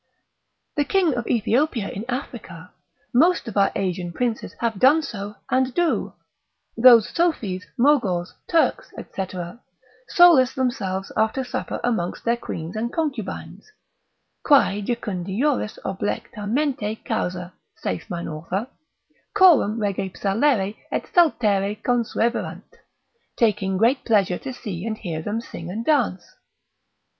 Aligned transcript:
The 0.77 0.83
king 0.83 1.13
of 1.13 1.27
Ethiopia 1.27 1.87
in 1.89 2.05
Africa, 2.09 2.71
most 3.13 3.47
of 3.47 3.55
our 3.55 3.71
Asiatic 3.75 4.15
princes 4.15 4.53
have 4.59 4.79
done 4.79 5.03
so 5.03 5.35
and 5.51 5.71
do; 5.75 6.13
those 6.75 7.07
Sophies, 7.13 7.67
Mogors, 7.77 8.33
Turks, 8.49 8.91
&c. 8.97 9.25
solace 10.07 10.53
themselves 10.55 11.11
after 11.15 11.43
supper 11.43 11.79
amongst 11.83 12.25
their 12.25 12.35
queens 12.35 12.75
and 12.75 12.91
concubines, 12.91 13.71
quae 14.43 14.81
jucundioris 14.81 15.77
oblectamenti 15.85 17.05
causa 17.05 17.53
(saith 17.75 18.09
mine 18.09 18.27
author) 18.27 18.69
coram 19.35 19.79
rege 19.79 20.11
psallere 20.15 20.77
et 20.91 21.05
saltare 21.13 21.75
consueverant, 21.83 22.73
taking 23.37 23.77
great 23.77 24.03
pleasure 24.03 24.39
to 24.39 24.51
see 24.51 24.83
and 24.83 24.97
hear 24.97 25.21
them 25.21 25.39
sing 25.41 25.69
and 25.69 25.85
dance. 25.85 26.23